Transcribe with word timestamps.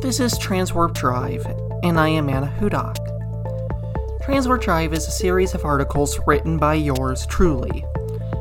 This 0.00 0.18
is 0.18 0.38
Transwarp 0.38 0.94
Drive, 0.94 1.44
and 1.82 2.00
I 2.00 2.08
am 2.08 2.30
Anna 2.30 2.50
Hudak. 2.58 2.96
Transwarp 4.22 4.62
Drive 4.62 4.94
is 4.94 5.06
a 5.06 5.10
series 5.10 5.52
of 5.52 5.66
articles 5.66 6.18
written 6.26 6.56
by 6.56 6.72
yours 6.72 7.26
truly, 7.26 7.84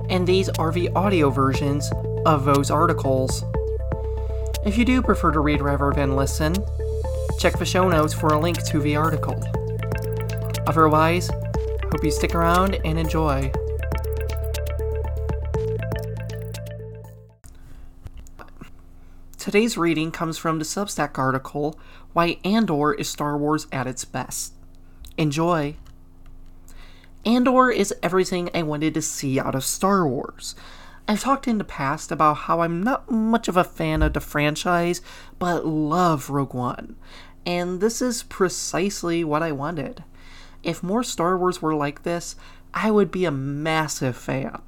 and 0.09 0.25
these 0.25 0.47
are 0.57 0.71
the 0.71 0.87
audio 0.91 1.29
versions 1.29 1.91
of 2.25 2.45
those 2.45 2.71
articles. 2.71 3.43
If 4.65 4.77
you 4.77 4.85
do 4.85 5.01
prefer 5.01 5.31
to 5.31 5.41
read 5.41 5.59
rather 5.61 5.91
than 5.91 6.15
listen, 6.15 6.55
check 7.39 7.59
the 7.59 7.65
show 7.65 7.89
notes 7.89 8.13
for 8.13 8.29
a 8.29 8.39
link 8.39 8.63
to 8.63 8.79
the 8.79 8.95
article. 8.95 9.35
Otherwise, 10.65 11.29
hope 11.91 12.05
you 12.05 12.11
stick 12.11 12.35
around 12.35 12.79
and 12.85 12.97
enjoy. 12.97 13.51
Today's 19.39 19.77
reading 19.77 20.11
comes 20.11 20.37
from 20.37 20.59
the 20.59 20.65
Substack 20.65 21.17
article 21.17 21.79
Why 22.11 22.39
Andor 22.43 22.93
is 22.93 23.07
Star 23.07 23.37
Wars 23.37 23.67
at 23.71 23.87
its 23.87 24.03
best. 24.03 24.53
Enjoy! 25.17 25.77
Andor 27.25 27.71
is 27.71 27.95
everything 28.03 28.49
I 28.53 28.63
wanted 28.63 28.93
to 28.95 29.01
see 29.01 29.39
out 29.39 29.55
of 29.55 29.63
Star 29.63 30.05
Wars. 30.05 30.55
I've 31.07 31.21
talked 31.21 31.47
in 31.47 31.57
the 31.57 31.63
past 31.63 32.11
about 32.11 32.33
how 32.33 32.59
I'm 32.59 32.83
not 32.83 33.09
much 33.09 33.47
of 33.47 33.55
a 33.55 33.63
fan 33.63 34.01
of 34.01 34.11
the 34.11 34.19
franchise, 34.19 35.01
but 35.39 35.65
love 35.65 36.29
Rogue 36.29 36.53
One. 36.53 36.97
And 37.45 37.79
this 37.79 38.01
is 38.01 38.23
precisely 38.23 39.23
what 39.23 39.41
I 39.41 39.53
wanted. 39.53 40.03
If 40.63 40.83
more 40.83 41.01
Star 41.01 41.37
Wars 41.37 41.61
were 41.61 41.75
like 41.75 42.03
this, 42.03 42.35
I 42.73 42.91
would 42.91 43.09
be 43.09 43.23
a 43.23 43.31
massive 43.31 44.17
fan. 44.17 44.61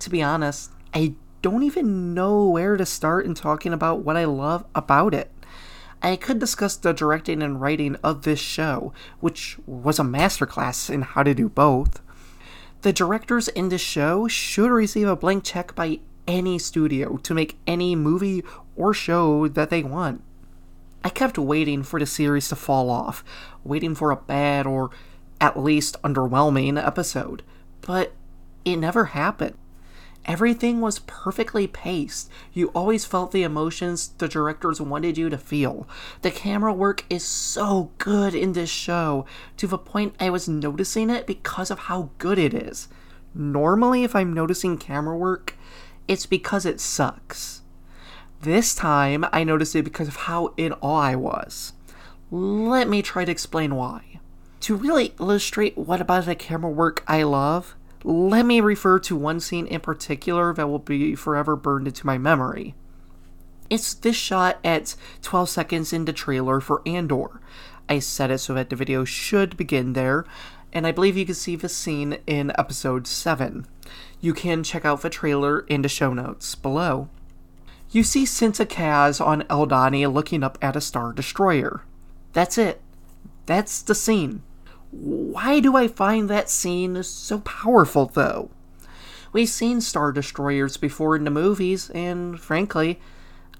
To 0.00 0.10
be 0.10 0.20
honest, 0.20 0.72
I 0.92 1.14
don't 1.42 1.62
even 1.62 2.14
know 2.14 2.48
where 2.48 2.76
to 2.76 2.86
start 2.86 3.26
in 3.26 3.34
talking 3.34 3.72
about 3.72 4.04
what 4.04 4.16
I 4.16 4.24
love 4.24 4.64
about 4.74 5.14
it. 5.14 5.30
I 6.02 6.16
could 6.16 6.38
discuss 6.38 6.76
the 6.76 6.92
directing 6.92 7.42
and 7.42 7.60
writing 7.60 7.96
of 7.96 8.22
this 8.22 8.40
show, 8.40 8.92
which 9.20 9.58
was 9.66 9.98
a 9.98 10.02
masterclass 10.02 10.88
in 10.88 11.02
how 11.02 11.22
to 11.22 11.34
do 11.34 11.48
both. 11.48 12.00
The 12.82 12.92
directors 12.92 13.48
in 13.48 13.68
this 13.68 13.82
show 13.82 14.26
should 14.26 14.70
receive 14.70 15.08
a 15.08 15.16
blank 15.16 15.44
check 15.44 15.74
by 15.74 16.00
any 16.26 16.58
studio 16.58 17.18
to 17.18 17.34
make 17.34 17.58
any 17.66 17.94
movie 17.94 18.42
or 18.76 18.94
show 18.94 19.48
that 19.48 19.68
they 19.68 19.82
want. 19.82 20.22
I 21.04 21.08
kept 21.08 21.38
waiting 21.38 21.82
for 21.82 21.98
the 21.98 22.06
series 22.06 22.48
to 22.48 22.56
fall 22.56 22.90
off, 22.90 23.24
waiting 23.64 23.94
for 23.94 24.10
a 24.10 24.16
bad 24.16 24.66
or 24.66 24.90
at 25.40 25.58
least 25.58 26.00
underwhelming 26.02 26.82
episode, 26.82 27.42
but 27.80 28.12
it 28.64 28.76
never 28.76 29.06
happened. 29.06 29.56
Everything 30.26 30.80
was 30.80 31.00
perfectly 31.00 31.66
paced. 31.66 32.30
You 32.52 32.68
always 32.68 33.04
felt 33.04 33.32
the 33.32 33.42
emotions 33.42 34.08
the 34.18 34.28
directors 34.28 34.80
wanted 34.80 35.16
you 35.16 35.28
to 35.30 35.38
feel. 35.38 35.88
The 36.22 36.30
camera 36.30 36.72
work 36.72 37.04
is 37.08 37.24
so 37.24 37.90
good 37.98 38.34
in 38.34 38.52
this 38.52 38.70
show, 38.70 39.24
to 39.56 39.66
the 39.66 39.78
point 39.78 40.14
I 40.20 40.30
was 40.30 40.48
noticing 40.48 41.10
it 41.10 41.26
because 41.26 41.70
of 41.70 41.80
how 41.80 42.10
good 42.18 42.38
it 42.38 42.54
is. 42.54 42.88
Normally, 43.34 44.04
if 44.04 44.14
I'm 44.14 44.32
noticing 44.32 44.76
camera 44.76 45.16
work, 45.16 45.54
it's 46.06 46.26
because 46.26 46.66
it 46.66 46.80
sucks. 46.80 47.62
This 48.42 48.74
time, 48.74 49.24
I 49.32 49.44
noticed 49.44 49.76
it 49.76 49.82
because 49.82 50.08
of 50.08 50.16
how 50.16 50.54
in 50.56 50.72
awe 50.80 51.00
I 51.00 51.16
was. 51.16 51.72
Let 52.30 52.88
me 52.88 53.02
try 53.02 53.24
to 53.24 53.32
explain 53.32 53.74
why. 53.74 54.20
To 54.60 54.74
really 54.74 55.14
illustrate 55.18 55.78
what 55.78 56.00
about 56.00 56.26
the 56.26 56.34
camera 56.34 56.70
work 56.70 57.02
I 57.06 57.22
love, 57.22 57.74
let 58.04 58.46
me 58.46 58.60
refer 58.60 58.98
to 59.00 59.16
one 59.16 59.40
scene 59.40 59.66
in 59.66 59.80
particular 59.80 60.54
that 60.54 60.68
will 60.68 60.78
be 60.78 61.14
forever 61.14 61.56
burned 61.56 61.86
into 61.86 62.06
my 62.06 62.18
memory. 62.18 62.74
It's 63.68 63.94
this 63.94 64.16
shot 64.16 64.58
at 64.64 64.96
12 65.22 65.48
seconds 65.48 65.92
in 65.92 66.04
the 66.04 66.12
trailer 66.12 66.60
for 66.60 66.82
Andor. 66.86 67.40
I 67.88 67.98
set 67.98 68.30
it 68.30 68.38
so 68.38 68.54
that 68.54 68.70
the 68.70 68.76
video 68.76 69.04
should 69.04 69.56
begin 69.56 69.92
there, 69.92 70.24
and 70.72 70.86
I 70.86 70.92
believe 70.92 71.16
you 71.16 71.26
can 71.26 71.34
see 71.34 71.56
the 71.56 71.68
scene 71.68 72.18
in 72.26 72.52
episode 72.58 73.06
7. 73.06 73.66
You 74.20 74.34
can 74.34 74.62
check 74.64 74.84
out 74.84 75.02
the 75.02 75.10
trailer 75.10 75.60
in 75.60 75.82
the 75.82 75.88
show 75.88 76.12
notes 76.12 76.54
below. 76.54 77.08
You 77.90 78.04
see 78.04 78.24
Cinta 78.24 78.64
Kaz 78.66 79.24
on 79.24 79.42
Aldhani 79.42 80.12
looking 80.12 80.44
up 80.44 80.58
at 80.62 80.76
a 80.76 80.80
Star 80.80 81.12
Destroyer. 81.12 81.82
That's 82.32 82.56
it. 82.56 82.80
That's 83.46 83.82
the 83.82 83.94
scene. 83.94 84.42
Why 84.90 85.60
do 85.60 85.76
I 85.76 85.86
find 85.86 86.28
that 86.28 86.50
scene 86.50 87.00
so 87.02 87.38
powerful, 87.40 88.06
though? 88.06 88.50
We've 89.32 89.48
seen 89.48 89.80
Star 89.80 90.10
Destroyers 90.10 90.76
before 90.76 91.14
in 91.14 91.24
the 91.24 91.30
movies, 91.30 91.90
and 91.90 92.40
frankly, 92.40 93.00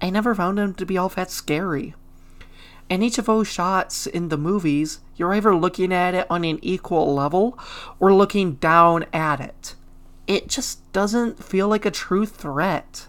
I 0.01 0.09
never 0.09 0.35
found 0.35 0.57
them 0.57 0.73
to 0.73 0.85
be 0.85 0.97
all 0.97 1.07
that 1.09 1.31
scary. 1.31 1.95
In 2.89 3.01
each 3.01 3.17
of 3.17 3.27
those 3.27 3.47
shots 3.47 4.05
in 4.05 4.27
the 4.27 4.37
movies, 4.37 4.99
you're 5.15 5.33
either 5.33 5.55
looking 5.55 5.93
at 5.93 6.13
it 6.13 6.27
on 6.29 6.43
an 6.43 6.59
equal 6.61 7.13
level 7.13 7.57
or 8.01 8.13
looking 8.13 8.55
down 8.55 9.05
at 9.13 9.39
it. 9.39 9.75
It 10.27 10.49
just 10.49 10.91
doesn't 10.91 11.41
feel 11.41 11.69
like 11.69 11.85
a 11.85 11.91
true 11.91 12.25
threat. 12.25 13.07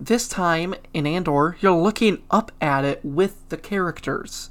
This 0.00 0.26
time, 0.28 0.74
in 0.94 1.06
Andor, 1.06 1.58
you're 1.60 1.72
looking 1.72 2.22
up 2.30 2.52
at 2.62 2.86
it 2.86 3.04
with 3.04 3.46
the 3.50 3.58
characters 3.58 4.48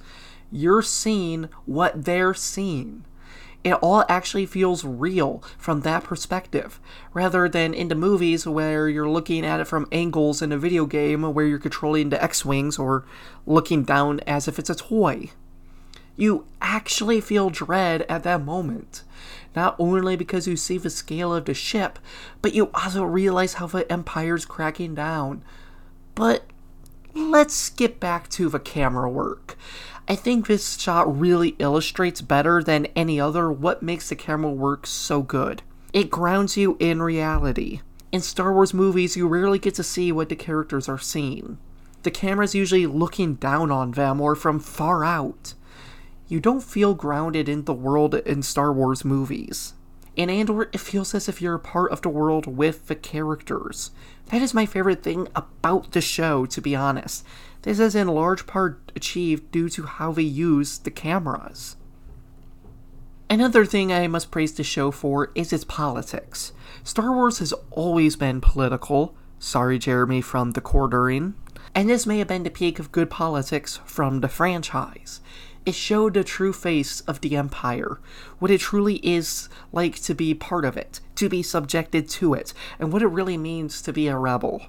you're 0.52 0.82
seeing 0.82 1.50
what 1.66 2.06
they're 2.06 2.34
seeing. 2.34 3.06
It 3.64 3.74
all 3.82 4.06
actually 4.08 4.46
feels 4.46 4.86
real 4.86 5.44
from 5.58 5.82
that 5.82 6.04
perspective, 6.04 6.80
rather 7.16 7.50
than 7.50 7.74
in 7.74 7.88
the 7.88 7.96
movies 7.96 8.46
where 8.46 8.88
you're 8.88 9.10
looking 9.10 9.44
at 9.44 9.60
it 9.60 9.66
from 9.66 9.88
angles 9.92 10.44
in 10.44 10.52
a 10.52 10.58
video 10.58 10.86
game 10.86 11.24
where 11.34 11.48
you're 11.48 11.58
controlling 11.58 12.10
the 12.10 12.24
X 12.24 12.46
Wings 12.46 12.78
or 12.78 13.06
looking 13.48 13.84
down 13.84 14.20
as 14.28 14.48
if 14.48 14.60
it's 14.60 14.70
a 14.70 14.76
toy. 14.76 15.32
You 16.16 16.46
actually 16.62 17.20
feel 17.22 17.50
dread 17.50 18.04
at 18.04 18.22
that 18.22 18.46
moment, 18.46 19.02
not 19.56 19.76
only 19.80 20.16
because 20.16 20.48
you 20.48 20.56
see 20.56 20.78
the 20.78 20.92
scale 20.92 21.34
of 21.34 21.46
the 21.46 21.56
ship, 21.56 21.98
but 22.44 22.54
you 22.54 22.70
also 22.72 23.04
realize 23.04 23.56
how 23.56 23.66
the 23.66 23.92
Empire's 23.92 24.46
cracking 24.46 24.94
down. 24.94 25.44
But 26.14 26.44
let's 27.16 27.70
get 27.70 28.00
back 28.00 28.30
to 28.30 28.48
the 28.48 28.60
camera 28.60 29.10
work. 29.10 29.58
I 30.08 30.16
think 30.16 30.46
this 30.46 30.80
shot 30.80 31.20
really 31.20 31.56
illustrates 31.60 32.22
better 32.22 32.62
than 32.62 32.88
any 32.96 33.20
other 33.20 33.52
what 33.52 33.82
makes 33.82 34.10
the 34.10 34.16
camera 34.16 34.52
work 34.52 34.86
so 34.86 35.22
good. 35.22 35.64
It 35.94 36.12
grounds 36.12 36.58
you 36.58 36.78
in 36.80 37.02
reality. 37.02 37.82
In 38.12 38.22
Star 38.22 38.54
Wars 38.54 38.74
movies, 38.74 39.18
you 39.18 39.28
rarely 39.28 39.60
get 39.60 39.76
to 39.76 39.84
see 39.84 40.12
what 40.12 40.30
the 40.30 40.36
characters 40.36 40.88
are 40.88 41.00
seeing. 41.00 41.58
The 42.04 42.12
camera's 42.12 42.54
usually 42.54 42.86
looking 42.86 43.36
down 43.36 43.72
on 43.72 43.92
them 43.92 44.22
or 44.22 44.36
from 44.36 44.60
far 44.60 45.04
out. 45.04 45.54
You 46.28 46.40
don't 46.40 46.64
feel 46.64 46.96
grounded 46.96 47.48
in 47.48 47.66
the 47.66 47.74
world 47.74 48.16
in 48.16 48.42
Star 48.42 48.74
Wars 48.74 49.06
movies. 49.06 49.75
In 50.16 50.30
Andor, 50.30 50.70
it 50.72 50.80
feels 50.80 51.14
as 51.14 51.28
if 51.28 51.42
you're 51.42 51.56
a 51.56 51.60
part 51.60 51.92
of 51.92 52.02
the 52.02 52.10
world 52.10 52.48
with 52.48 52.88
the 52.88 52.96
characters. 52.96 53.92
That 54.28 54.42
is 54.42 54.54
my 54.54 54.66
favorite 54.66 55.04
thing 55.04 55.28
about 55.36 55.92
the 55.92 56.02
show, 56.02 56.46
to 56.46 56.62
be 56.62 56.76
honest. 56.76 57.26
This 57.64 57.80
is 57.80 57.96
in 57.96 58.08
large 58.08 58.48
part 58.48 58.92
achieved 58.96 59.52
due 59.52 59.68
to 59.70 59.84
how 59.84 60.14
they 60.14 60.24
use 60.24 60.78
the 60.78 60.92
cameras. 60.92 61.76
Another 63.30 63.66
thing 63.66 63.92
I 63.92 64.08
must 64.08 64.32
praise 64.32 64.54
the 64.54 64.64
show 64.64 64.92
for 64.92 65.32
is 65.36 65.52
its 65.52 65.64
politics. 65.64 66.54
Star 66.84 67.14
Wars 67.14 67.40
has 67.40 67.54
always 67.72 68.16
been 68.16 68.40
political. 68.40 69.16
Sorry, 69.40 69.78
Jeremy, 69.80 70.22
from 70.22 70.52
the 70.52 70.62
quartering. 70.62 71.34
And 71.74 71.90
this 71.90 72.06
may 72.06 72.20
have 72.20 72.28
been 72.28 72.44
the 72.44 72.50
peak 72.50 72.80
of 72.80 72.92
good 72.92 73.10
politics 73.10 73.82
from 73.86 74.22
the 74.22 74.30
franchise. 74.30 75.20
It 75.66 75.74
showed 75.74 76.14
the 76.14 76.24
true 76.24 76.54
face 76.54 77.02
of 77.02 77.22
the 77.22 77.36
Empire, 77.36 78.00
what 78.40 78.52
it 78.52 78.62
truly 78.62 78.96
is 78.98 79.50
like 79.72 80.00
to 80.04 80.14
be 80.14 80.34
part 80.34 80.64
of 80.64 80.78
it, 80.78 81.00
to 81.16 81.28
be 81.28 81.42
subjected 81.42 82.08
to 82.10 82.34
it, 82.34 82.54
and 82.80 82.94
what 82.94 83.02
it 83.02 83.08
really 83.08 83.38
means 83.38 83.82
to 83.82 83.92
be 83.92 84.08
a 84.08 84.18
rebel. 84.18 84.68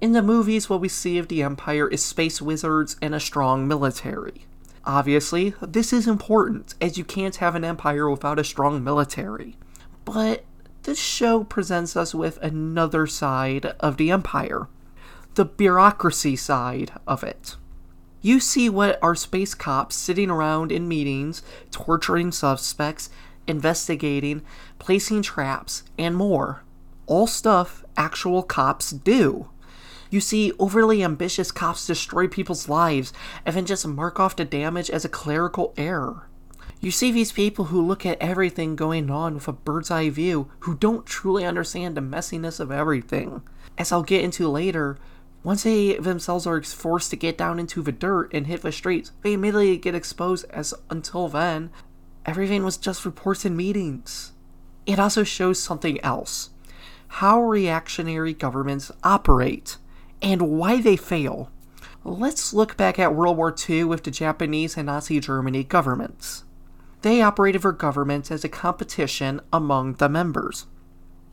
In 0.00 0.12
the 0.12 0.22
movies, 0.22 0.68
what 0.68 0.80
we 0.80 0.88
see 0.88 1.16
of 1.18 1.28
the 1.28 1.42
Empire 1.42 1.88
is 1.88 2.04
space 2.04 2.42
wizards 2.42 2.96
and 3.00 3.14
a 3.14 3.20
strong 3.20 3.66
military. 3.66 4.46
Obviously, 4.84 5.54
this 5.60 5.92
is 5.92 6.06
important, 6.06 6.74
as 6.80 6.98
you 6.98 7.04
can't 7.04 7.36
have 7.36 7.54
an 7.54 7.64
empire 7.64 8.08
without 8.08 8.38
a 8.38 8.44
strong 8.44 8.82
military. 8.82 9.56
But 10.04 10.44
this 10.82 10.98
show 10.98 11.44
presents 11.44 11.96
us 11.96 12.14
with 12.14 12.38
another 12.38 13.06
side 13.06 13.66
of 13.80 13.96
the 13.96 14.10
Empire 14.10 14.68
the 15.34 15.44
bureaucracy 15.44 16.36
side 16.36 16.92
of 17.06 17.22
it. 17.22 17.56
You 18.22 18.40
see 18.40 18.68
what 18.68 18.98
are 19.02 19.14
space 19.14 19.54
cops 19.54 19.96
sitting 19.96 20.30
around 20.30 20.70
in 20.70 20.86
meetings, 20.86 21.42
torturing 21.70 22.32
suspects, 22.32 23.08
investigating, 23.46 24.42
placing 24.78 25.22
traps, 25.22 25.82
and 25.98 26.14
more. 26.14 26.62
All 27.06 27.26
stuff 27.26 27.84
actual 27.96 28.42
cops 28.42 28.90
do. 28.90 29.48
You 30.10 30.20
see 30.20 30.52
overly 30.58 31.02
ambitious 31.02 31.52
cops 31.52 31.86
destroy 31.86 32.26
people's 32.28 32.68
lives 32.68 33.12
and 33.46 33.56
then 33.56 33.64
just 33.64 33.86
mark 33.86 34.20
off 34.20 34.36
the 34.36 34.44
damage 34.44 34.90
as 34.90 35.04
a 35.04 35.08
clerical 35.08 35.72
error. 35.76 36.26
You 36.80 36.90
see 36.90 37.12
these 37.12 37.32
people 37.32 37.66
who 37.66 37.80
look 37.80 38.04
at 38.06 38.20
everything 38.20 38.74
going 38.74 39.10
on 39.10 39.34
with 39.34 39.46
a 39.48 39.52
bird's 39.52 39.90
eye 39.90 40.08
view, 40.08 40.50
who 40.60 40.74
don't 40.74 41.06
truly 41.06 41.44
understand 41.44 41.94
the 41.94 42.00
messiness 42.00 42.58
of 42.58 42.72
everything. 42.72 43.42
As 43.76 43.92
I'll 43.92 44.02
get 44.02 44.24
into 44.24 44.48
later, 44.48 44.98
Once 45.42 45.62
they 45.62 45.94
themselves 45.94 46.46
are 46.46 46.62
forced 46.62 47.10
to 47.10 47.16
get 47.16 47.38
down 47.38 47.58
into 47.58 47.82
the 47.82 47.92
dirt 47.92 48.32
and 48.34 48.46
hit 48.46 48.60
the 48.62 48.72
streets, 48.72 49.12
they 49.22 49.32
immediately 49.32 49.76
get 49.78 49.94
exposed 49.94 50.44
as 50.50 50.74
until 50.90 51.28
then, 51.28 51.70
everything 52.26 52.62
was 52.62 52.76
just 52.76 53.06
reports 53.06 53.44
and 53.44 53.56
meetings. 53.56 54.32
It 54.86 54.98
also 54.98 55.24
shows 55.24 55.62
something 55.62 56.00
else 56.02 56.50
how 57.14 57.42
reactionary 57.42 58.32
governments 58.32 58.92
operate 59.02 59.78
and 60.22 60.42
why 60.42 60.80
they 60.80 60.96
fail. 60.96 61.50
Let's 62.04 62.54
look 62.54 62.76
back 62.76 62.98
at 62.98 63.14
World 63.14 63.36
War 63.36 63.54
II 63.68 63.84
with 63.84 64.04
the 64.04 64.12
Japanese 64.12 64.76
and 64.76 64.86
Nazi 64.86 65.18
Germany 65.18 65.64
governments. 65.64 66.44
They 67.02 67.20
operated 67.20 67.62
their 67.62 67.72
governments 67.72 68.30
as 68.30 68.44
a 68.44 68.48
competition 68.48 69.40
among 69.52 69.94
the 69.94 70.08
members. 70.08 70.66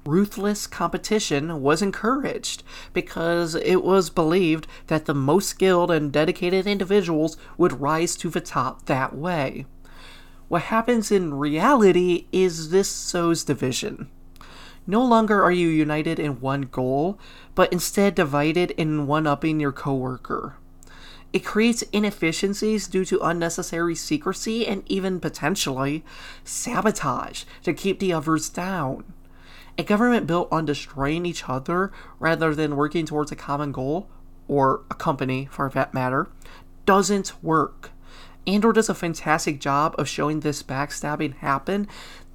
Ruthless 0.07 0.68
competition 0.68 1.62
was 1.62 1.81
encouraged 1.81 2.63
because 2.94 3.56
it 3.56 3.83
was 3.83 4.09
believed 4.09 4.65
that 4.88 5.04
the 5.04 5.13
most 5.13 5.50
skilled 5.50 5.92
and 5.92 6.13
dedicated 6.13 6.65
individuals 6.65 7.36
would 7.57 7.81
rise 7.81 8.15
to 8.15 8.30
the 8.30 8.39
top 8.39 8.86
that 8.86 9.13
way. 9.13 9.65
What 10.48 10.62
happens 10.62 11.12
in 11.12 11.33
reality 11.33 12.27
is 12.31 12.69
this 12.69 12.88
sows 12.88 13.44
division. 13.44 14.09
No 14.88 15.04
longer 15.04 15.44
are 15.44 15.51
you 15.51 15.68
united 15.68 16.19
in 16.19 16.39
one 16.39 16.62
goal, 16.62 17.19
but 17.53 17.74
instead 17.74 18.15
divided 18.15 18.71
in 18.71 19.07
one 19.07 19.27
upping 19.27 19.60
your 19.60 19.74
coworker. 19.74 20.56
It 21.33 21.44
creates 21.44 21.81
inefficiencies 21.92 22.88
due 22.88 23.03
to 23.03 23.19
unnecessary 23.19 23.95
secrecy 23.95 24.65
and 24.65 24.83
even 24.86 25.19
potentially 25.19 26.06
sabotage 26.45 27.44
to 27.63 27.74
keep 27.74 28.00
the 28.00 28.13
others 28.13 28.48
down. 28.48 29.03
A 29.77 29.83
government 29.83 30.27
built 30.27 30.47
on 30.51 30.65
destroying 30.65 31.25
each 31.25 31.47
other 31.47 31.91
rather 32.19 32.56
than 32.56 32.75
working 32.75 33.06
towards 33.06 33.31
a 33.31 33.35
common 33.35 33.71
goal, 33.71 34.09
or 34.47 34.81
a 34.89 34.95
company 34.95 35.47
for 35.51 35.69
that 35.69 35.94
matter, 35.94 36.27
doesn't 36.85 37.33
work. 37.44 37.91
Andor 38.47 38.71
does 38.71 38.89
a 38.89 38.95
fantastic 38.95 39.59
job 39.59 39.94
of 39.97 40.07
showing 40.07 40.39
this 40.39 40.63
backstabbing 40.63 41.35
happen 41.35 41.88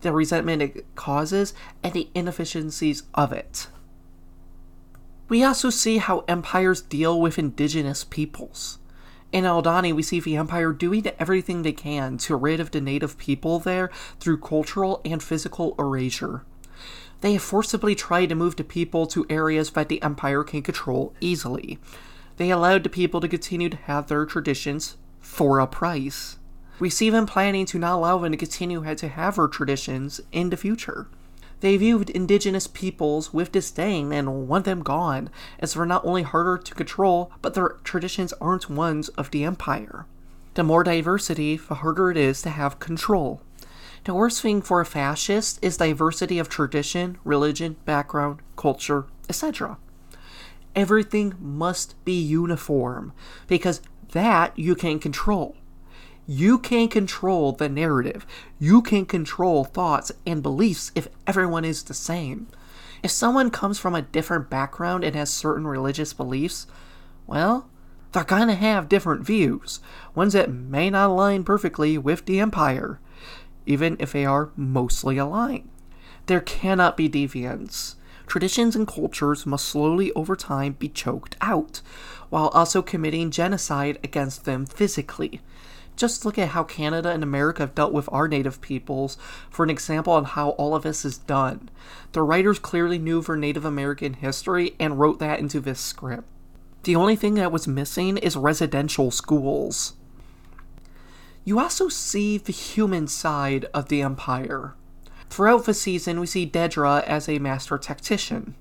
the 0.03 0.13
resentment 0.13 0.63
it 0.63 0.87
causes, 0.95 1.55
and 1.83 1.93
the 1.95 2.09
inefficiencies 2.15 3.05
of 3.15 3.33
it. 3.33 3.69
We 5.29 5.43
also 5.43 5.71
see 5.71 5.99
how 5.99 6.25
empires 6.29 6.83
deal 6.83 7.21
with 7.21 7.39
indigenous 7.39 8.05
peoples. 8.05 8.79
In 9.33 9.45
Aldhani, 9.45 9.95
we 9.95 10.03
see 10.03 10.21
the 10.21 10.37
Empire 10.37 10.73
doing 10.73 11.07
everything 11.19 11.63
they 11.63 11.73
can 11.73 12.19
to 12.19 12.37
rid 12.37 12.61
of 12.61 12.71
the 12.71 12.83
native 12.83 13.17
people 13.17 13.59
there 13.59 13.91
through 14.21 14.41
cultural 14.41 15.01
and 15.07 15.23
physical 15.23 15.75
erasure. 15.79 16.45
They 17.23 17.35
have 17.35 17.43
forcibly 17.43 17.95
tried 17.95 18.29
to 18.31 18.35
move 18.35 18.57
the 18.57 18.65
people 18.65 19.07
to 19.07 19.25
areas 19.31 19.71
that 19.71 19.89
the 19.89 20.03
Empire 20.03 20.43
can 20.43 20.61
control 20.63 21.15
easily. 21.21 21.79
They 22.37 22.51
allowed 22.51 22.83
the 22.83 22.89
people 22.89 23.21
to 23.21 23.29
continue 23.29 23.69
to 23.69 23.77
have 23.77 24.09
their 24.09 24.27
traditions 24.27 24.97
for 25.21 25.61
a 25.61 25.69
price. 25.69 26.39
We 26.81 26.91
see 26.91 27.11
them 27.11 27.27
planning 27.27 27.65
to 27.67 27.79
not 27.79 27.95
allow 27.95 28.19
them 28.19 28.33
to 28.33 28.37
continue 28.37 28.83
to 28.95 29.09
have 29.09 29.37
their 29.37 29.47
traditions 29.47 30.21
in 30.33 30.51
the 30.51 30.57
future. 30.57 31.07
They 31.61 31.77
viewed 31.77 32.11
indigenous 32.11 32.67
peoples 32.67 33.33
with 33.33 33.53
disdain 33.53 34.13
and 34.13 34.49
want 34.49 34.65
them 34.65 34.83
gone, 34.83 35.31
as 35.61 35.75
they're 35.75 35.87
not 35.87 36.05
only 36.05 36.23
harder 36.23 36.59
to 36.59 36.75
control, 36.75 37.31
but 37.41 37.55
their 37.55 37.77
traditions 37.85 38.33
aren't 38.41 38.69
ones 38.69 39.11
of 39.11 39.31
the 39.31 39.45
Empire. 39.45 40.07
The 40.55 40.65
more 40.65 40.83
diversity, 40.83 41.57
the 41.57 41.77
harder 41.77 42.11
it 42.11 42.17
is 42.17 42.43
to 42.43 42.51
have 42.51 42.81
control. 42.81 43.43
The 44.05 44.15
worst 44.15 44.43
thing 44.43 44.63
for 44.63 44.81
a 44.81 44.85
fascist 44.85 45.61
is 45.63 45.77
diversity 45.77 46.41
of 46.41 46.49
tradition, 46.49 47.19
religion, 47.23 47.77
background, 47.85 48.41
culture, 48.57 49.07
etc. 49.29 49.79
Everything 50.75 51.35
must 51.39 51.95
be 52.05 52.21
uniform, 52.21 53.13
because 53.47 53.81
that 54.11 54.59
you 54.59 54.75
can 54.75 54.99
control. 54.99 55.55
You 56.27 56.59
can 56.59 56.89
control 56.89 57.53
the 57.53 57.69
narrative. 57.69 58.27
You 58.59 58.83
can 58.83 59.07
control 59.07 59.63
thoughts 59.63 60.11
and 60.27 60.43
beliefs 60.43 60.91
if 60.97 61.07
everyone 61.27 61.65
is 61.65 61.85
the 61.85 61.95
same. 61.95 62.49
If 63.05 63.13
someone 63.13 63.51
comes 63.51 63.79
from 63.79 63.95
a 63.95 64.03
different 64.03 64.51
background 64.51 65.05
and 65.05 65.15
has 65.15 65.31
certain 65.31 65.67
religious 65.67 66.13
beliefs, 66.13 66.67
well, 67.27 67.69
they're 68.11 68.25
gonna 68.25 68.57
have 68.57 68.89
different 68.89 69.25
views, 69.25 69.79
ones 70.15 70.33
that 70.33 70.53
may 70.53 70.91
not 70.91 71.11
align 71.11 71.45
perfectly 71.45 71.97
with 71.99 72.27
the 72.27 72.41
Empire, 72.41 72.99
even 73.67 73.97
if 73.99 74.13
they 74.13 74.25
are 74.25 74.51
mostly 74.57 75.19
aligned. 75.19 75.69
There 76.27 76.41
cannot 76.41 76.97
be 76.97 77.09
deviance. 77.09 77.97
Traditions 78.27 78.77
and 78.77 78.87
cultures 78.87 79.45
must 79.45 79.67
slowly 79.67 80.13
over 80.13 80.37
time 80.37 80.75
be 80.79 80.89
choked 80.89 81.37
out, 81.41 81.81
while 82.31 82.49
also 82.49 82.81
committing 82.81 83.31
genocide 83.31 83.99
against 84.03 84.45
them 84.45 84.65
physically. 84.65 85.41
Just 85.97 86.25
look 86.25 86.39
at 86.39 86.51
how 86.51 86.65
Canada 86.65 87.11
and 87.11 87.23
America 87.23 87.63
have 87.63 87.75
dealt 87.75 87.93
with 87.93 88.09
our 88.11 88.29
native 88.29 88.61
peoples 88.61 89.19
for 89.51 89.63
an 89.63 89.71
example 89.71 90.15
on 90.15 90.25
how 90.25 90.51
all 90.51 90.75
of 90.75 90.83
this 90.83 91.05
is 91.05 91.19
done. 91.19 91.69
The 92.13 92.23
writers 92.23 92.59
clearly 92.59 92.99
knew 92.99 93.21
their 93.21 93.37
Native 93.37 93.65
American 93.65 94.15
history 94.15 94.75
and 94.81 94.99
wrote 94.99 95.19
that 95.19 95.39
into 95.39 95.61
this 95.61 95.81
script. 95.81 96.25
The 96.85 96.97
only 96.97 97.15
thing 97.15 97.35
that 97.35 97.53
was 97.53 97.69
missing 97.69 98.17
is 98.17 98.37
residential 98.37 99.11
schools. 99.11 99.95
You 101.45 101.59
also 101.59 101.89
see 101.89 102.39
the 102.39 102.53
human 102.53 103.09
side 103.09 103.67
of 103.75 103.89
the 103.89 104.03
Empire. 104.03 104.75
Throughout 105.29 105.65
the 105.65 105.75
season, 105.75 106.21
we 106.21 106.27
see 106.27 106.49
Dedra 106.49 107.03
as 107.05 107.29
a 107.29 107.39
master 107.39 107.79
tactician. 107.79 108.55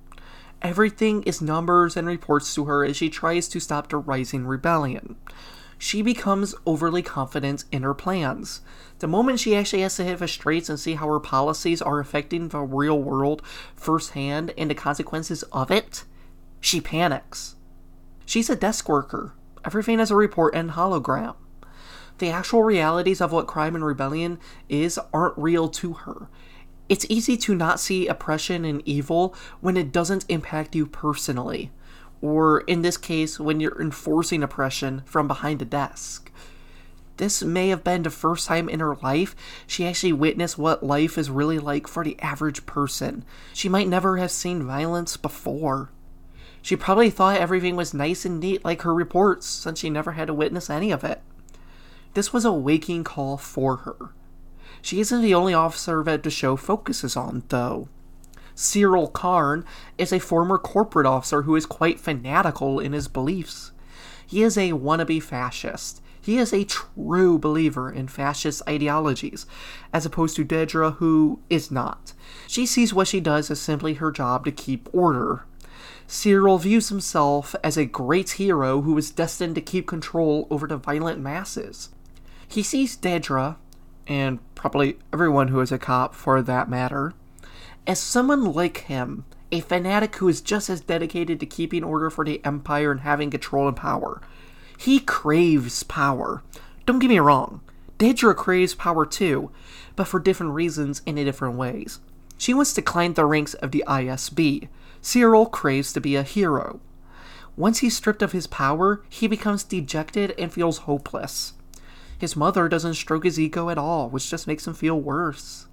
Everything 0.61 1.23
is 1.23 1.41
numbers 1.41 1.97
and 1.97 2.07
reports 2.07 2.53
to 2.55 2.65
her 2.65 2.85
as 2.85 2.95
she 2.97 3.09
tries 3.09 3.47
to 3.49 3.59
stop 3.59 3.89
the 3.89 3.97
rising 3.97 4.45
rebellion 4.45 5.15
she 5.81 6.03
becomes 6.03 6.53
overly 6.63 7.01
confident 7.01 7.63
in 7.71 7.81
her 7.81 7.95
plans. 7.95 8.61
The 8.99 9.07
moment 9.07 9.39
she 9.39 9.55
actually 9.55 9.81
has 9.81 9.95
to 9.95 10.03
hit 10.03 10.19
the 10.19 10.27
streets 10.27 10.69
and 10.69 10.79
see 10.79 10.93
how 10.93 11.07
her 11.07 11.19
policies 11.19 11.81
are 11.81 11.99
affecting 11.99 12.49
the 12.49 12.59
real 12.59 13.01
world 13.01 13.41
firsthand 13.75 14.53
and 14.59 14.69
the 14.69 14.75
consequences 14.75 15.41
of 15.51 15.71
it, 15.71 16.03
she 16.59 16.81
panics. 16.81 17.55
She's 18.27 18.47
a 18.47 18.55
desk 18.55 18.87
worker. 18.87 19.33
Everything 19.65 19.99
is 19.99 20.11
a 20.11 20.15
report 20.15 20.53
and 20.53 20.69
hologram. 20.69 21.33
The 22.17 22.29
actual 22.29 22.63
realities 22.63 23.21
of 23.21 23.31
what 23.31 23.47
crime 23.47 23.75
and 23.75 23.85
rebellion 23.85 24.39
is 24.69 24.99
aren't 25.13 25.37
real 25.37 25.69
to 25.69 25.93
her. 25.93 26.27
It's 26.89 27.05
easy 27.09 27.37
to 27.37 27.55
not 27.55 27.79
see 27.79 28.07
oppression 28.07 28.65
and 28.65 28.81
evil 28.85 29.33
when 29.61 29.77
it 29.77 29.91
doesn't 29.91 30.25
impact 30.29 30.75
you 30.75 30.85
personally 30.85 31.71
or 32.21 32.61
in 32.61 32.83
this 32.83 32.97
case, 32.97 33.39
when 33.39 33.59
you're 33.59 33.81
enforcing 33.81 34.43
oppression 34.43 35.01
from 35.05 35.27
behind 35.27 35.61
a 35.61 35.65
desk. 35.65 36.31
This 37.17 37.43
may 37.43 37.69
have 37.69 37.83
been 37.83 38.03
the 38.03 38.09
first 38.09 38.47
time 38.47 38.69
in 38.69 38.79
her 38.79 38.95
life 38.95 39.35
she 39.67 39.85
actually 39.85 40.13
witnessed 40.13 40.57
what 40.57 40.83
life 40.83 41.17
is 41.17 41.29
really 41.29 41.59
like 41.59 41.87
for 41.87 42.03
the 42.03 42.19
average 42.19 42.65
person. 42.65 43.25
She 43.53 43.69
might 43.69 43.87
never 43.87 44.17
have 44.17 44.31
seen 44.31 44.63
violence 44.65 45.17
before. 45.17 45.91
She 46.61 46.75
probably 46.75 47.09
thought 47.09 47.37
everything 47.37 47.75
was 47.75 47.93
nice 47.93 48.23
and 48.23 48.39
neat 48.39 48.63
like 48.63 48.83
her 48.83 48.93
reports, 48.93 49.47
since 49.47 49.79
she 49.79 49.89
never 49.89 50.13
had 50.13 50.27
to 50.27 50.33
witness 50.33 50.69
any 50.69 50.91
of 50.91 51.03
it. 51.03 51.21
This 52.13 52.33
was 52.33 52.43
a 52.43 52.51
waking 52.51 53.03
call 53.03 53.37
for 53.37 53.77
her. 53.77 54.13
She 54.81 54.99
isn't 54.99 55.21
the 55.21 55.33
only 55.33 55.53
officer 55.53 56.03
that 56.03 56.23
the 56.23 56.29
show 56.29 56.55
focuses 56.55 57.15
on, 57.15 57.43
though. 57.49 57.87
Syril 58.55 59.11
Karn 59.11 59.63
is 59.97 60.11
a 60.11 60.19
former 60.19 60.57
corporate 60.57 61.05
officer 61.05 61.43
who 61.43 61.55
is 61.55 61.65
quite 61.65 61.99
fanatical 61.99 62.79
in 62.79 62.93
his 62.93 63.07
beliefs. 63.07 63.71
He 64.25 64.43
is 64.43 64.57
a 64.57 64.71
wannabe 64.71 65.21
fascist. 65.21 66.01
He 66.19 66.37
is 66.37 66.53
a 66.53 66.65
true 66.65 67.39
believer 67.39 67.91
in 67.91 68.07
fascist 68.07 68.61
ideologies, 68.67 69.45
as 69.91 70.05
opposed 70.05 70.35
to 70.35 70.45
Dedra, 70.45 70.97
who 70.97 71.39
is 71.49 71.71
not. 71.71 72.13
She 72.47 72.65
sees 72.65 72.93
what 72.93 73.07
she 73.07 73.19
does 73.19 73.49
as 73.49 73.59
simply 73.59 73.95
her 73.95 74.11
job 74.11 74.45
to 74.45 74.51
keep 74.51 74.89
order. 74.93 75.45
Syril 76.07 76.59
views 76.59 76.89
himself 76.89 77.55
as 77.63 77.77
a 77.77 77.85
great 77.85 78.31
hero 78.31 78.81
who 78.81 78.97
is 78.97 79.11
destined 79.11 79.55
to 79.55 79.61
keep 79.61 79.87
control 79.87 80.47
over 80.51 80.67
the 80.67 80.77
violent 80.77 81.19
masses. 81.19 81.89
He 82.51 82.63
sees 82.63 82.97
Dedra, 82.97 83.55
and 84.07 84.39
probably 84.55 84.97
everyone 85.13 85.47
who 85.47 85.61
is 85.61 85.71
a 85.71 85.77
cop 85.77 86.13
for 86.13 86.41
that 86.41 86.69
matter, 86.69 87.13
as 87.87 87.97
someone 87.97 88.43
like 88.43 88.79
him, 88.79 89.23
a 89.53 89.61
fanatic 89.61 90.17
who 90.17 90.27
is 90.27 90.41
just 90.41 90.69
as 90.69 90.81
dedicated 90.81 91.39
to 91.39 91.45
keeping 91.45 91.81
order 91.81 92.09
for 92.09 92.25
the 92.25 92.43
Empire 92.43 92.91
and 92.91 92.99
having 92.99 93.31
control 93.31 93.69
and 93.69 93.77
power, 93.77 94.19
he 94.77 94.99
craves 94.99 95.83
power. 95.83 96.43
Don't 96.85 96.99
get 96.99 97.07
me 97.07 97.19
wrong, 97.19 97.61
Dedra 97.97 98.35
craves 98.35 98.75
power 98.75 99.05
too, 99.05 99.49
but 99.95 100.09
for 100.09 100.19
different 100.19 100.51
reasons 100.51 101.01
and 101.07 101.17
in 101.17 101.23
different 101.23 101.55
ways. 101.55 101.99
She 102.37 102.53
wants 102.53 102.73
to 102.73 102.81
climb 102.81 103.13
the 103.13 103.25
ranks 103.25 103.53
of 103.53 103.71
the 103.71 103.85
ISB. 103.87 104.67
Syril 105.01 105.49
craves 105.49 105.93
to 105.93 106.01
be 106.01 106.17
a 106.17 106.23
hero. 106.23 106.81
Once 107.55 107.79
he's 107.79 107.95
stripped 107.95 108.21
of 108.21 108.33
his 108.33 108.47
power, 108.47 109.03
he 109.09 109.25
becomes 109.25 109.63
dejected 109.63 110.33
and 110.37 110.51
feels 110.51 110.79
hopeless. 110.79 111.53
His 112.21 112.35
mother 112.35 112.69
doesn't 112.69 112.93
stroke 112.93 113.23
his 113.23 113.39
ego 113.39 113.71
at 113.71 113.79
all, 113.79 114.07
which 114.07 114.29
just 114.29 114.45
makes 114.45 114.67
him 114.67 114.75
feel 114.75 115.01
worse. 115.01 115.65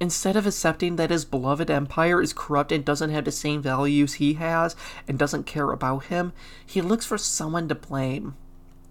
Instead 0.00 0.34
of 0.34 0.46
accepting 0.46 0.96
that 0.96 1.10
his 1.10 1.26
beloved 1.26 1.70
empire 1.70 2.22
is 2.22 2.32
corrupt 2.32 2.72
and 2.72 2.82
doesn't 2.82 3.10
have 3.10 3.26
the 3.26 3.30
same 3.30 3.60
values 3.60 4.14
he 4.14 4.32
has 4.32 4.74
and 5.06 5.18
doesn't 5.18 5.44
care 5.44 5.72
about 5.72 6.04
him, 6.04 6.32
he 6.64 6.80
looks 6.80 7.04
for 7.04 7.18
someone 7.18 7.68
to 7.68 7.74
blame. 7.74 8.34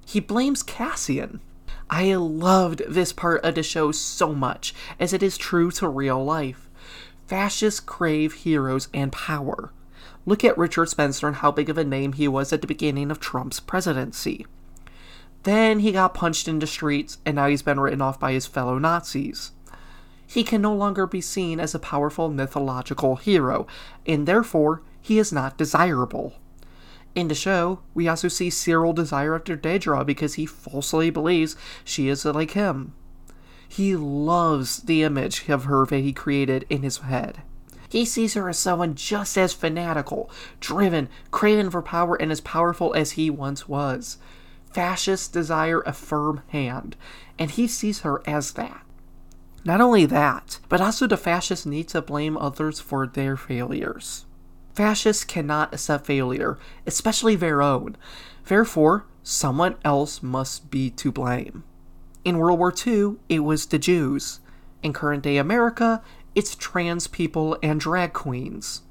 He 0.05 0.19
blames 0.19 0.61
Cassian. 0.61 1.41
I 1.89 2.13
loved 2.13 2.83
this 2.87 3.11
part 3.11 3.43
of 3.43 3.55
the 3.55 3.63
show 3.63 3.91
so 3.91 4.31
much, 4.31 4.75
as 4.99 5.13
it 5.13 5.23
is 5.23 5.35
true 5.35 5.71
to 5.71 5.87
real 5.87 6.23
life. 6.23 6.69
Fascists 7.25 7.79
crave 7.79 8.33
heroes 8.33 8.87
and 8.93 9.11
power. 9.11 9.73
Look 10.27 10.43
at 10.43 10.59
Richard 10.59 10.89
Spencer 10.89 11.25
and 11.25 11.37
how 11.37 11.51
big 11.51 11.71
of 11.71 11.79
a 11.79 11.83
name 11.83 12.13
he 12.13 12.27
was 12.27 12.53
at 12.53 12.61
the 12.61 12.67
beginning 12.67 13.09
of 13.09 13.19
Trump's 13.19 13.59
presidency. 13.59 14.45
Then 15.43 15.79
he 15.79 15.91
got 15.91 16.13
punched 16.13 16.47
in 16.47 16.59
the 16.59 16.67
streets, 16.67 17.17
and 17.25 17.35
now 17.35 17.47
he's 17.47 17.61
been 17.61 17.79
written 17.79 18.01
off 18.01 18.19
by 18.19 18.31
his 18.31 18.47
fellow 18.47 18.77
Nazis. 18.77 19.51
He 20.25 20.43
can 20.43 20.61
no 20.61 20.73
longer 20.73 21.05
be 21.05 21.21
seen 21.21 21.59
as 21.59 21.75
a 21.75 21.79
powerful 21.79 22.29
mythological 22.29 23.17
hero, 23.17 23.67
and 24.07 24.25
therefore 24.25 24.81
he 25.01 25.19
is 25.19 25.31
not 25.31 25.57
desirable. 25.57 26.33
In 27.13 27.27
the 27.27 27.35
show, 27.35 27.81
we 27.93 28.07
also 28.07 28.27
see 28.27 28.49
Syril 28.49 28.93
desire 28.93 29.35
after 29.35 29.55
Dedra 29.55 30.05
because 30.05 30.33
he 30.35 30.45
falsely 30.45 31.09
believes 31.09 31.55
she 31.83 32.07
is 32.07 32.25
like 32.25 32.51
him. 32.51 32.93
He 33.67 33.95
loves 33.95 34.77
the 34.77 35.03
image 35.03 35.47
of 35.49 35.65
her 35.65 35.85
that 35.85 35.99
he 35.99 36.13
created 36.13 36.65
in 36.69 36.83
his 36.83 36.97
head. 36.97 37.41
He 37.89 38.05
sees 38.05 38.33
her 38.33 38.49
as 38.49 38.57
someone 38.57 38.95
just 38.95 39.37
as 39.37 39.53
fanatical, 39.53 40.31
driven, 40.59 41.09
craving 41.29 41.69
for 41.69 41.83
power, 41.83 42.15
and 42.15 42.31
as 42.31 42.41
powerful 42.41 42.93
as 42.95 43.11
he 43.11 43.29
once 43.29 43.67
was. 43.67 44.17
Fascists 44.73 45.27
desire 45.27 45.81
a 45.81 45.93
firm 45.93 46.41
hand, 46.47 46.95
and 47.37 47.51
he 47.51 47.67
sees 47.67 48.01
her 48.01 48.21
as 48.27 48.53
that. 48.53 48.81
Not 49.63 49.79
only 49.79 50.05
that, 50.07 50.59
but 50.67 50.81
also 50.81 51.05
the 51.05 51.15
fascists 51.15 51.65
need 51.65 51.87
to 51.89 52.01
blame 52.01 52.35
others 52.37 52.79
for 52.79 53.05
their 53.05 53.37
failures. 53.37 54.25
Fascists 54.73 55.23
cannot 55.23 55.73
accept 55.73 56.07
failure, 56.07 56.57
especially 56.87 57.35
their 57.35 57.61
own. 57.61 57.95
Therefore, 58.45 59.05
someone 59.21 59.75
else 59.85 60.23
must 60.23 60.71
be 60.71 60.89
to 60.89 61.11
blame. 61.11 61.63
In 62.25 62.39
World 62.39 62.57
War 62.57 62.73
II, 62.75 63.17
it 63.29 63.39
was 63.39 63.67
the 63.67 63.77
Jews. 63.77 64.39
In 64.81 64.91
current 64.91 65.21
day 65.21 65.37
America, 65.37 66.01
it's 66.33 66.55
trans 66.55 67.07
people 67.07 67.57
and 67.61 67.79
drag 67.79 68.13
queens. 68.13 68.81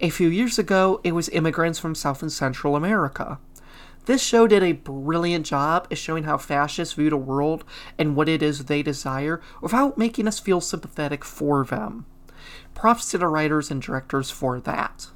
A 0.00 0.10
few 0.10 0.28
years 0.28 0.58
ago, 0.58 1.00
it 1.04 1.12
was 1.12 1.28
immigrants 1.28 1.78
from 1.78 1.94
South 1.94 2.22
and 2.22 2.32
Central 2.32 2.74
America. 2.74 3.38
This 4.06 4.22
show 4.22 4.46
did 4.46 4.62
a 4.62 4.72
brilliant 4.72 5.46
job 5.46 5.88
at 5.90 5.98
showing 5.98 6.24
how 6.24 6.38
fascists 6.38 6.94
view 6.94 7.10
the 7.10 7.16
world 7.16 7.64
and 7.98 8.14
what 8.14 8.28
it 8.28 8.40
is 8.40 8.64
they 8.64 8.82
desire 8.82 9.40
without 9.60 9.98
making 9.98 10.28
us 10.28 10.38
feel 10.38 10.60
sympathetic 10.60 11.24
for 11.24 11.64
them. 11.64 12.06
Props 12.72 13.10
to 13.10 13.18
the 13.18 13.26
writers 13.26 13.68
and 13.68 13.82
directors 13.82 14.30
for 14.30 14.60
that. 14.60 15.08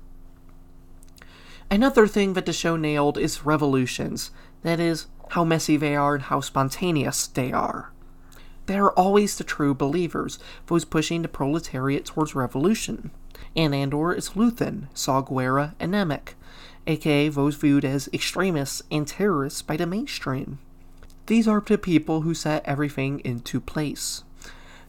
Another 1.71 2.09
thing 2.09 2.33
that 2.33 2.47
the 2.47 2.53
show 2.53 2.75
nailed 2.75 3.17
is 3.17 3.47
revolutions, 3.47 4.33
that 4.63 4.81
is, 4.81 5.07
how 5.31 5.45
messy 5.45 5.77
they 5.77 5.95
are 5.95 6.17
and 6.17 6.25
how 6.25 6.41
spontaneous 6.41 7.29
they 7.29 7.53
are. 7.53 7.93
They 8.67 8.77
are 8.77 8.91
always 8.93 9.39
the 9.39 9.45
true 9.45 9.73
believers, 9.73 10.41
those 10.67 10.85
pushing 10.85 11.23
the 11.23 11.29
proletariat 11.29 12.07
towards 12.07 12.35
revolution. 12.35 13.13
In 13.55 13.73
Andor 13.73 14.13
is 14.13 14.31
Luthen, 14.31 14.89
Saw 14.95 15.23
Gerrera, 15.23 15.75
and 15.79 15.93
Nemik 15.93 16.35
aka 16.87 17.29
those 17.29 17.57
viewed 17.57 17.85
as 17.85 18.09
extremists 18.13 18.83
and 18.91 19.07
terrorists 19.07 19.63
by 19.63 19.77
the 19.77 19.87
mainstream. 19.87 20.59
These 21.27 21.47
are 21.47 21.61
the 21.61 21.79
people 21.79 22.23
who 22.23 22.35
set 22.35 22.67
everything 22.67 23.21
into 23.21 23.61
place. 23.61 24.25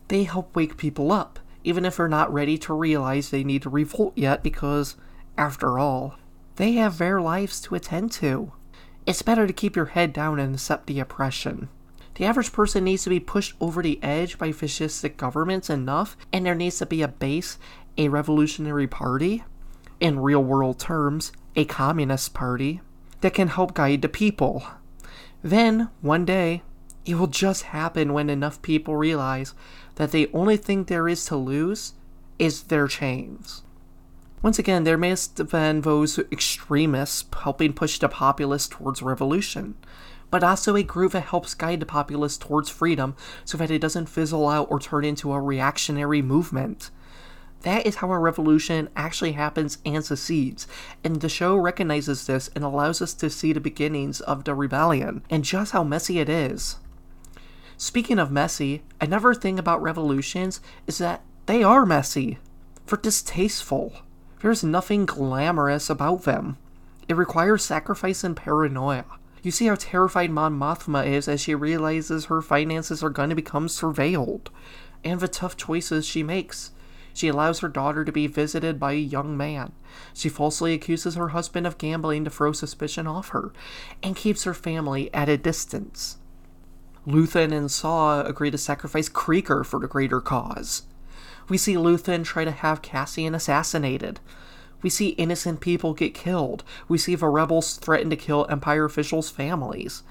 They 0.08 0.24
help 0.24 0.56
wake 0.56 0.78
people 0.78 1.12
up, 1.12 1.40
even 1.64 1.86
if 1.86 1.98
they're 1.98 2.08
not 2.08 2.34
ready 2.34 2.58
to 2.60 2.74
realize 2.74 3.30
they 3.30 3.44
need 3.44 3.62
to 3.62 3.70
revolt 3.70 4.14
yet 4.16 4.44
because, 4.44 4.96
after 5.38 5.78
all, 5.78 6.16
they 6.56 6.74
have 6.74 6.98
their 6.98 7.22
lives 7.22 7.62
to 7.62 7.76
attend 7.76 8.12
to. 8.14 8.54
It's 9.06 9.22
better 9.22 9.48
to 9.48 9.54
keep 9.54 9.76
your 9.76 9.86
head 9.86 10.14
down 10.14 10.40
and 10.40 10.56
accept 10.56 10.88
the 10.88 11.00
oppression. 11.00 11.70
The 12.16 12.26
average 12.26 12.52
person 12.52 12.84
needs 12.84 13.04
to 13.04 13.10
be 13.10 13.20
pushed 13.20 13.56
over 13.62 13.82
the 13.82 14.02
edge 14.04 14.38
by 14.38 14.50
fascistic 14.50 15.18
governments 15.18 15.70
enough, 15.70 16.18
and 16.34 16.46
there 16.46 16.56
needs 16.56 16.78
to 16.80 16.86
be 16.86 17.02
a 17.02 17.08
base, 17.08 17.58
a 17.98 18.10
revolutionary 18.10 18.88
party, 18.88 19.44
in 20.00 20.20
real 20.20 20.44
world 20.44 20.78
terms, 20.80 21.32
a 21.56 21.66
communist 21.66 22.34
party 22.34 22.82
that 23.22 23.34
can 23.34 23.50
help 23.50 23.74
guide 23.74 24.02
the 24.02 24.10
people. 24.10 24.64
Then, 25.44 25.90
one 26.02 26.26
day, 26.26 26.62
it 27.06 27.16
will 27.16 27.28
just 27.28 27.64
happen 27.64 28.14
when 28.14 28.30
enough 28.30 28.62
people 28.62 28.96
realize 28.96 29.54
that 29.96 30.12
the 30.12 30.30
only 30.34 30.58
thing 30.58 30.86
there 30.86 31.08
is 31.08 31.26
to 31.26 31.36
lose 31.36 31.94
is 32.38 32.64
their 32.64 32.88
chains. 32.88 33.64
Once 34.42 34.58
again, 34.58 34.84
there 34.84 34.98
must 34.98 35.38
have 35.38 35.52
been 35.52 35.82
those 35.82 36.18
extremists 36.32 37.24
helping 37.44 37.74
push 37.74 38.00
the 38.00 38.10
populace 38.10 38.68
towards 38.68 39.04
revolution, 39.04 39.76
but 40.32 40.44
also 40.44 40.76
a 40.76 40.84
group 40.84 41.12
that 41.12 41.22
helps 41.22 41.54
guide 41.54 41.80
the 41.80 41.86
populace 41.86 42.38
towards 42.38 42.70
freedom 42.70 43.16
so 43.46 43.58
that 43.58 43.70
it 43.70 43.82
doesn't 43.82 44.10
fizzle 44.10 44.48
out 44.48 44.68
or 44.72 44.80
turn 44.80 45.06
into 45.06 45.32
a 45.32 45.42
reactionary 45.42 46.22
movement. 46.22 46.90
That 47.62 47.86
is 47.86 47.98
how 47.98 48.12
a 48.12 48.18
revolution 48.18 48.90
actually 48.96 49.34
happens 49.34 49.78
and 49.86 50.04
succeeds, 50.04 50.68
and 51.04 51.22
the 51.22 51.30
show 51.30 51.56
recognizes 51.56 52.26
this 52.26 52.50
and 52.56 52.64
allows 52.64 53.02
us 53.02 53.14
to 53.16 53.30
see 53.30 53.54
the 53.54 53.60
beginnings 53.60 54.20
of 54.22 54.44
the 54.46 54.56
rebellion 54.56 55.24
and 55.30 55.44
just 55.44 55.72
how 55.72 55.84
messy 55.84 56.20
it 56.20 56.30
is. 56.30 56.78
Speaking 57.78 58.20
of 58.20 58.32
messy, 58.32 58.84
another 59.00 59.34
thing 59.34 59.60
about 59.60 59.82
revolutions 59.82 60.60
is 60.88 60.98
that 60.98 61.22
they 61.46 61.64
are 61.64 61.86
messy. 61.86 62.40
They're 62.88 62.98
distasteful. 62.98 63.94
There's 64.42 64.64
nothing 64.64 65.06
glamorous 65.06 65.90
about 65.90 66.24
them. 66.24 66.58
It 67.08 67.16
requires 67.16 67.64
sacrifice 67.64 68.24
and 68.24 68.36
paranoia. 68.36 69.06
You 69.44 69.52
see 69.52 69.68
how 69.68 69.76
terrified 69.76 70.30
Mon 70.30 70.58
Mothma 70.58 71.06
is 71.06 71.28
as 71.28 71.42
she 71.42 71.56
realizes 71.56 72.26
her 72.26 72.42
finances 72.42 73.04
are 73.04 73.10
going 73.10 73.30
to 73.30 73.36
become 73.36 73.68
surveilled, 73.68 74.48
and 75.04 75.20
the 75.20 75.28
tough 75.28 75.58
choices 75.58 76.06
she 76.06 76.22
makes 76.22 76.72
she 77.14 77.28
allows 77.28 77.60
her 77.60 77.68
daughter 77.68 78.04
to 78.06 78.12
be 78.12 78.28
visited 78.28 78.80
by 78.80 78.94
a 78.94 78.96
young 78.96 79.36
man. 79.36 79.72
She 80.14 80.30
falsely 80.30 80.74
accuses 80.74 81.16
her 81.16 81.30
husband 81.30 81.68
of 81.68 81.78
gambling 81.78 82.24
to 82.24 82.30
throw 82.30 82.52
suspicion 82.52 83.08
off 83.08 83.30
her, 83.30 83.52
and 84.02 84.16
keeps 84.16 84.44
her 84.44 84.54
family 84.54 85.14
at 85.14 85.30
a 85.30 85.38
distance. 85.38 86.18
Luthen 87.08 87.52
and 87.52 87.72
Saw 87.72 88.22
agree 88.22 88.52
to 88.52 88.58
sacrifice 88.58 89.10
Kreegyr 89.10 89.66
for 89.66 89.80
the 89.80 89.88
greater 89.88 90.22
cause. 90.22 90.84
We 91.50 91.58
see 91.58 91.74
Luthen 91.74 92.24
try 92.24 92.46
to 92.46 92.52
have 92.52 92.82
Cassian 92.82 93.34
assassinated. 93.34 94.20
We 94.82 94.90
see 94.90 95.10
innocent 95.10 95.60
people 95.60 95.94
get 95.94 96.14
killed. 96.14 96.64
We 96.88 96.98
see 96.98 97.16
the 97.16 97.28
rebels 97.28 97.78
threaten 97.78 98.10
to 98.10 98.16
kill 98.16 98.48
Empire 98.50 98.86
officials' 98.86 99.30
families. 99.30 100.04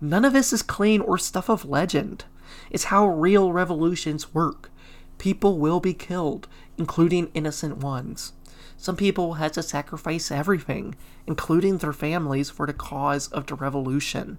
None 0.00 0.24
of 0.24 0.32
this 0.32 0.52
is 0.52 0.62
clean 0.62 1.00
or 1.00 1.18
stuff 1.18 1.48
of 1.48 1.64
legend. 1.64 2.24
It's 2.70 2.84
how 2.84 3.08
real 3.08 3.52
revolutions 3.52 4.32
work. 4.32 4.70
People 5.18 5.58
will 5.58 5.80
be 5.80 5.94
killed, 5.94 6.48
including 6.76 7.30
innocent 7.34 7.78
ones. 7.78 8.32
Some 8.76 8.96
people 8.96 9.34
had 9.34 9.52
to 9.54 9.62
sacrifice 9.62 10.30
everything, 10.30 10.94
including 11.26 11.78
their 11.78 11.92
families, 11.92 12.48
for 12.48 12.66
the 12.66 12.72
cause 12.72 13.26
of 13.28 13.46
the 13.46 13.56
revolution. 13.56 14.38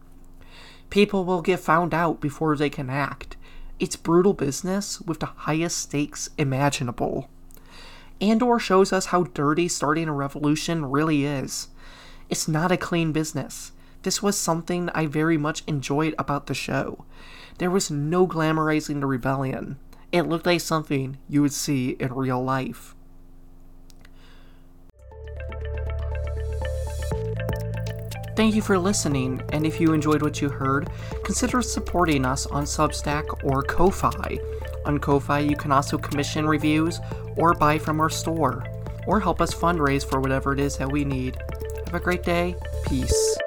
People 0.89 1.25
will 1.25 1.41
get 1.41 1.59
found 1.59 1.93
out 1.93 2.21
before 2.21 2.55
they 2.55 2.69
can 2.69 2.89
act. 2.89 3.35
It's 3.79 3.95
brutal 3.95 4.33
business 4.33 5.01
with 5.01 5.19
the 5.19 5.27
highest 5.27 5.77
stakes 5.77 6.29
imaginable. 6.37 7.29
Andor 8.21 8.59
shows 8.59 8.91
us 8.91 9.07
how 9.07 9.23
dirty 9.23 9.67
starting 9.67 10.07
a 10.07 10.13
revolution 10.13 10.85
really 10.85 11.25
is. 11.25 11.67
It's 12.29 12.47
not 12.47 12.71
a 12.71 12.77
clean 12.77 13.11
business. 13.11 13.71
This 14.03 14.23
was 14.23 14.37
something 14.37 14.89
I 14.95 15.05
very 15.05 15.37
much 15.37 15.63
enjoyed 15.67 16.15
about 16.17 16.47
the 16.47 16.53
show. 16.53 17.05
There 17.57 17.71
was 17.71 17.91
no 17.91 18.25
glamorizing 18.25 19.01
the 19.01 19.05
rebellion. 19.05 19.77
It 20.11 20.23
looked 20.23 20.45
like 20.45 20.61
something 20.61 21.17
you 21.27 21.41
would 21.41 21.53
see 21.53 21.91
in 21.99 22.13
real 22.13 22.43
life. 22.43 22.95
Thank 28.35 28.55
you 28.55 28.61
for 28.61 28.79
listening, 28.79 29.41
and 29.51 29.65
if 29.65 29.81
you 29.81 29.91
enjoyed 29.91 30.21
what 30.21 30.41
you 30.41 30.47
heard, 30.47 30.89
consider 31.25 31.61
supporting 31.61 32.25
us 32.25 32.45
on 32.45 32.63
Substack 32.63 33.43
or 33.43 33.61
Ko-Fi. 33.63 34.37
On 34.85 34.97
Ko-Fi, 34.97 35.39
you 35.39 35.57
can 35.57 35.73
also 35.73 35.97
commission 35.97 36.47
reviews 36.47 36.99
or 37.35 37.53
buy 37.53 37.77
from 37.77 37.99
our 37.99 38.09
store, 38.09 38.63
or 39.07 39.19
help 39.19 39.41
us 39.41 39.53
fundraise 39.53 40.09
for 40.09 40.21
whatever 40.21 40.53
it 40.53 40.59
is 40.59 40.77
that 40.77 40.89
we 40.89 41.03
need. 41.03 41.37
Have 41.85 41.95
a 41.95 41.99
great 41.99 42.23
day. 42.23 42.55
Peace. 42.87 43.37